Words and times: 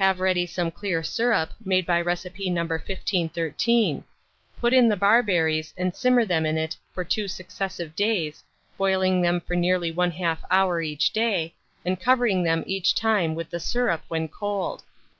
Have 0.00 0.18
ready 0.18 0.44
some 0.44 0.72
clear 0.72 1.04
syrup, 1.04 1.52
made 1.64 1.86
by 1.86 2.00
recipe 2.00 2.50
No. 2.50 2.62
1513; 2.62 4.02
put 4.60 4.72
in 4.72 4.88
the 4.88 4.96
barberries, 4.96 5.72
and 5.76 5.94
simmer 5.94 6.24
them 6.24 6.44
in 6.44 6.58
it 6.58 6.76
for 6.92 7.04
2 7.04 7.28
successive 7.28 7.94
days, 7.94 8.42
boiling 8.76 9.22
them 9.22 9.40
for 9.40 9.54
nearly 9.54 9.94
1/2 9.94 10.38
hour 10.50 10.80
each 10.82 11.12
day, 11.12 11.54
and 11.84 12.00
covering 12.00 12.42
them 12.42 12.64
each 12.66 12.92
time 12.92 13.36
with 13.36 13.50
the 13.50 13.60
syrup 13.60 14.02
when 14.08 14.26
cold. 14.26 14.82